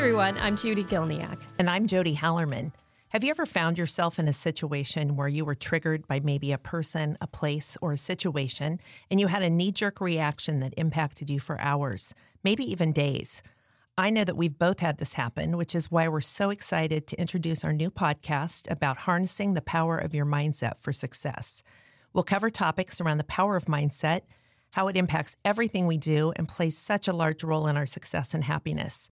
everyone, 0.00 0.38
I'm 0.38 0.56
Judy 0.56 0.82
Gielniak. 0.82 1.42
And 1.58 1.68
I'm 1.68 1.86
Jodi 1.86 2.16
Hallerman. 2.16 2.72
Have 3.10 3.22
you 3.22 3.28
ever 3.28 3.44
found 3.44 3.76
yourself 3.76 4.18
in 4.18 4.28
a 4.28 4.32
situation 4.32 5.14
where 5.14 5.28
you 5.28 5.44
were 5.44 5.54
triggered 5.54 6.08
by 6.08 6.20
maybe 6.20 6.52
a 6.52 6.58
person, 6.58 7.18
a 7.20 7.26
place, 7.26 7.76
or 7.82 7.92
a 7.92 7.98
situation, 7.98 8.80
and 9.10 9.20
you 9.20 9.26
had 9.26 9.42
a 9.42 9.50
knee 9.50 9.70
jerk 9.70 10.00
reaction 10.00 10.60
that 10.60 10.72
impacted 10.78 11.28
you 11.28 11.38
for 11.38 11.60
hours, 11.60 12.14
maybe 12.42 12.64
even 12.64 12.94
days? 12.94 13.42
I 13.98 14.08
know 14.08 14.24
that 14.24 14.38
we've 14.38 14.58
both 14.58 14.80
had 14.80 14.96
this 14.96 15.12
happen, 15.12 15.58
which 15.58 15.74
is 15.74 15.90
why 15.90 16.08
we're 16.08 16.22
so 16.22 16.48
excited 16.48 17.06
to 17.08 17.20
introduce 17.20 17.62
our 17.62 17.74
new 17.74 17.90
podcast 17.90 18.70
about 18.70 19.00
harnessing 19.00 19.52
the 19.52 19.60
power 19.60 19.98
of 19.98 20.14
your 20.14 20.24
mindset 20.24 20.78
for 20.78 20.94
success. 20.94 21.62
We'll 22.14 22.24
cover 22.24 22.48
topics 22.48 23.02
around 23.02 23.18
the 23.18 23.24
power 23.24 23.54
of 23.54 23.66
mindset, 23.66 24.22
how 24.70 24.88
it 24.88 24.96
impacts 24.96 25.36
everything 25.44 25.86
we 25.86 25.98
do, 25.98 26.32
and 26.36 26.48
plays 26.48 26.78
such 26.78 27.06
a 27.06 27.12
large 27.12 27.44
role 27.44 27.66
in 27.66 27.76
our 27.76 27.84
success 27.84 28.32
and 28.32 28.44
happiness. 28.44 29.10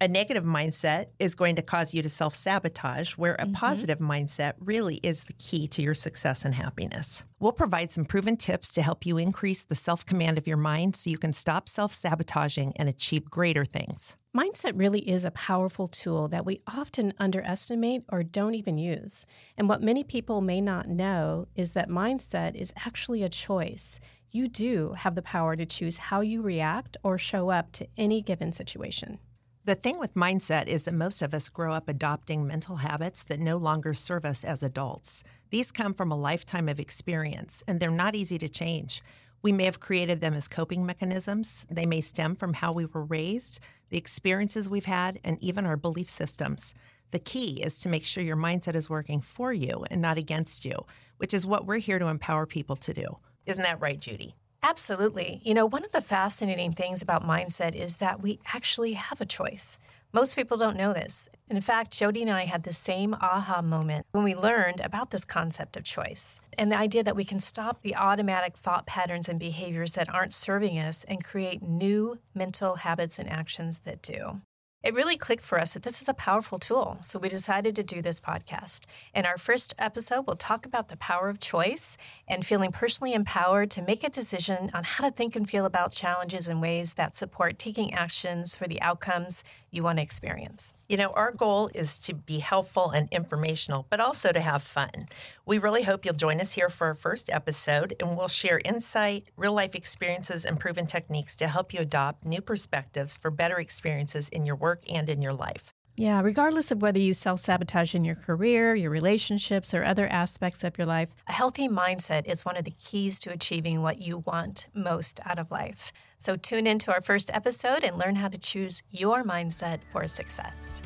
A 0.00 0.08
negative 0.08 0.44
mindset 0.44 1.06
is 1.20 1.36
going 1.36 1.54
to 1.54 1.62
cause 1.62 1.94
you 1.94 2.02
to 2.02 2.08
self 2.08 2.34
sabotage, 2.34 3.12
where 3.12 3.36
a 3.36 3.44
mm-hmm. 3.44 3.52
positive 3.52 3.98
mindset 3.98 4.54
really 4.58 4.96
is 5.04 5.22
the 5.22 5.32
key 5.34 5.68
to 5.68 5.82
your 5.82 5.94
success 5.94 6.44
and 6.44 6.52
happiness. 6.52 7.24
We'll 7.38 7.52
provide 7.52 7.92
some 7.92 8.04
proven 8.04 8.36
tips 8.36 8.72
to 8.72 8.82
help 8.82 9.06
you 9.06 9.18
increase 9.18 9.62
the 9.62 9.76
self 9.76 10.04
command 10.04 10.36
of 10.36 10.48
your 10.48 10.56
mind 10.56 10.96
so 10.96 11.10
you 11.10 11.16
can 11.16 11.32
stop 11.32 11.68
self 11.68 11.92
sabotaging 11.92 12.72
and 12.74 12.88
achieve 12.88 13.30
greater 13.30 13.64
things. 13.64 14.16
Mindset 14.36 14.72
really 14.74 15.08
is 15.08 15.24
a 15.24 15.30
powerful 15.30 15.86
tool 15.86 16.26
that 16.26 16.44
we 16.44 16.60
often 16.66 17.14
underestimate 17.20 18.02
or 18.10 18.24
don't 18.24 18.56
even 18.56 18.76
use. 18.76 19.26
And 19.56 19.68
what 19.68 19.80
many 19.80 20.02
people 20.02 20.40
may 20.40 20.60
not 20.60 20.88
know 20.88 21.46
is 21.54 21.72
that 21.74 21.88
mindset 21.88 22.56
is 22.56 22.72
actually 22.84 23.22
a 23.22 23.28
choice. 23.28 24.00
You 24.32 24.48
do 24.48 24.94
have 24.98 25.14
the 25.14 25.22
power 25.22 25.54
to 25.54 25.64
choose 25.64 25.98
how 25.98 26.20
you 26.20 26.42
react 26.42 26.96
or 27.04 27.16
show 27.16 27.50
up 27.50 27.70
to 27.72 27.86
any 27.96 28.22
given 28.22 28.50
situation. 28.50 29.20
The 29.66 29.74
thing 29.74 29.98
with 29.98 30.12
mindset 30.12 30.66
is 30.66 30.84
that 30.84 30.92
most 30.92 31.22
of 31.22 31.32
us 31.32 31.48
grow 31.48 31.72
up 31.72 31.88
adopting 31.88 32.46
mental 32.46 32.76
habits 32.76 33.24
that 33.24 33.40
no 33.40 33.56
longer 33.56 33.94
serve 33.94 34.26
us 34.26 34.44
as 34.44 34.62
adults. 34.62 35.24
These 35.48 35.72
come 35.72 35.94
from 35.94 36.12
a 36.12 36.18
lifetime 36.18 36.68
of 36.68 36.78
experience, 36.78 37.64
and 37.66 37.80
they're 37.80 37.90
not 37.90 38.14
easy 38.14 38.36
to 38.36 38.48
change. 38.50 39.02
We 39.40 39.52
may 39.52 39.64
have 39.64 39.80
created 39.80 40.20
them 40.20 40.34
as 40.34 40.48
coping 40.48 40.84
mechanisms. 40.84 41.66
They 41.70 41.86
may 41.86 42.02
stem 42.02 42.36
from 42.36 42.52
how 42.52 42.72
we 42.72 42.84
were 42.84 43.04
raised, 43.04 43.58
the 43.88 43.96
experiences 43.96 44.68
we've 44.68 44.84
had, 44.84 45.18
and 45.24 45.42
even 45.42 45.64
our 45.64 45.78
belief 45.78 46.10
systems. 46.10 46.74
The 47.10 47.18
key 47.18 47.62
is 47.62 47.78
to 47.80 47.88
make 47.88 48.04
sure 48.04 48.22
your 48.22 48.36
mindset 48.36 48.74
is 48.74 48.90
working 48.90 49.22
for 49.22 49.50
you 49.54 49.86
and 49.90 50.02
not 50.02 50.18
against 50.18 50.66
you, 50.66 50.76
which 51.16 51.32
is 51.32 51.46
what 51.46 51.64
we're 51.64 51.78
here 51.78 51.98
to 51.98 52.08
empower 52.08 52.44
people 52.44 52.76
to 52.76 52.92
do. 52.92 53.16
Isn't 53.46 53.64
that 53.64 53.80
right, 53.80 53.98
Judy? 53.98 54.34
Absolutely. 54.64 55.42
You 55.44 55.52
know, 55.52 55.66
one 55.66 55.84
of 55.84 55.92
the 55.92 56.00
fascinating 56.00 56.72
things 56.72 57.02
about 57.02 57.22
mindset 57.22 57.74
is 57.74 57.98
that 57.98 58.22
we 58.22 58.40
actually 58.54 58.94
have 58.94 59.20
a 59.20 59.26
choice. 59.26 59.76
Most 60.10 60.36
people 60.36 60.56
don't 60.56 60.78
know 60.78 60.94
this. 60.94 61.28
In 61.50 61.60
fact, 61.60 61.92
Jodi 61.92 62.22
and 62.22 62.30
I 62.30 62.46
had 62.46 62.62
the 62.62 62.72
same 62.72 63.12
aha 63.12 63.60
moment 63.60 64.06
when 64.12 64.24
we 64.24 64.34
learned 64.34 64.80
about 64.80 65.10
this 65.10 65.26
concept 65.26 65.76
of 65.76 65.84
choice 65.84 66.40
and 66.56 66.72
the 66.72 66.78
idea 66.78 67.02
that 67.02 67.14
we 67.14 67.26
can 67.26 67.40
stop 67.40 67.82
the 67.82 67.94
automatic 67.94 68.56
thought 68.56 68.86
patterns 68.86 69.28
and 69.28 69.38
behaviors 69.38 69.92
that 69.92 70.08
aren't 70.08 70.32
serving 70.32 70.78
us 70.78 71.04
and 71.04 71.22
create 71.22 71.62
new 71.62 72.18
mental 72.34 72.76
habits 72.76 73.18
and 73.18 73.28
actions 73.28 73.80
that 73.80 74.00
do 74.00 74.40
it 74.84 74.94
really 74.94 75.16
clicked 75.16 75.42
for 75.42 75.58
us 75.58 75.72
that 75.72 75.82
this 75.82 76.02
is 76.02 76.08
a 76.08 76.14
powerful 76.14 76.58
tool. 76.58 76.98
So 77.00 77.18
we 77.18 77.30
decided 77.30 77.74
to 77.76 77.82
do 77.82 78.02
this 78.02 78.20
podcast. 78.20 78.84
In 79.14 79.24
our 79.24 79.38
first 79.38 79.74
episode, 79.78 80.26
we'll 80.26 80.36
talk 80.36 80.66
about 80.66 80.88
the 80.88 80.96
power 80.98 81.30
of 81.30 81.40
choice 81.40 81.96
and 82.28 82.44
feeling 82.44 82.70
personally 82.70 83.14
empowered 83.14 83.70
to 83.72 83.82
make 83.82 84.04
a 84.04 84.10
decision 84.10 84.70
on 84.74 84.84
how 84.84 85.08
to 85.08 85.10
think 85.10 85.36
and 85.36 85.48
feel 85.48 85.64
about 85.64 85.92
challenges 85.92 86.48
in 86.48 86.60
ways 86.60 86.94
that 86.94 87.16
support 87.16 87.58
taking 87.58 87.94
actions 87.94 88.56
for 88.56 88.68
the 88.68 88.80
outcomes 88.82 89.42
you 89.70 89.82
want 89.82 89.98
to 89.98 90.02
experience. 90.02 90.74
You 90.88 90.96
know, 90.96 91.10
our 91.14 91.32
goal 91.32 91.68
is 91.74 91.98
to 92.00 92.14
be 92.14 92.38
helpful 92.38 92.90
and 92.90 93.08
informational, 93.10 93.86
but 93.90 94.00
also 94.00 94.30
to 94.32 94.40
have 94.40 94.62
fun. 94.62 95.08
We 95.46 95.58
really 95.58 95.82
hope 95.82 96.04
you'll 96.04 96.14
join 96.14 96.40
us 96.40 96.52
here 96.52 96.68
for 96.68 96.88
our 96.88 96.94
first 96.94 97.30
episode, 97.30 97.94
and 97.98 98.16
we'll 98.16 98.28
share 98.28 98.60
insight, 98.64 99.24
real 99.36 99.52
life 99.52 99.74
experiences, 99.74 100.44
and 100.44 100.60
proven 100.60 100.86
techniques 100.86 101.34
to 101.36 101.48
help 101.48 101.74
you 101.74 101.80
adopt 101.80 102.24
new 102.24 102.40
perspectives 102.40 103.16
for 103.16 103.30
better 103.30 103.58
experiences 103.58 104.28
in 104.28 104.46
your 104.46 104.56
work 104.56 104.73
and 104.88 105.08
in 105.08 105.22
your 105.22 105.32
life. 105.32 105.72
Yeah, 105.96 106.22
regardless 106.22 106.72
of 106.72 106.82
whether 106.82 106.98
you 106.98 107.12
self 107.12 107.38
sabotage 107.38 107.94
in 107.94 108.04
your 108.04 108.16
career, 108.16 108.74
your 108.74 108.90
relationships, 108.90 109.72
or 109.72 109.84
other 109.84 110.08
aspects 110.08 110.64
of 110.64 110.76
your 110.76 110.88
life, 110.88 111.08
a 111.28 111.32
healthy 111.32 111.68
mindset 111.68 112.26
is 112.26 112.44
one 112.44 112.56
of 112.56 112.64
the 112.64 112.72
keys 112.72 113.20
to 113.20 113.30
achieving 113.30 113.80
what 113.80 114.02
you 114.02 114.18
want 114.18 114.66
most 114.74 115.20
out 115.24 115.38
of 115.38 115.52
life. 115.52 115.92
So 116.18 116.36
tune 116.36 116.66
into 116.66 116.92
our 116.92 117.00
first 117.00 117.30
episode 117.32 117.84
and 117.84 117.96
learn 117.96 118.16
how 118.16 118.28
to 118.28 118.38
choose 118.38 118.82
your 118.90 119.22
mindset 119.22 119.80
for 119.92 120.08
success. 120.08 120.82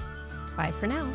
Bye 0.56 0.72
for 0.72 0.86
now. 0.86 1.10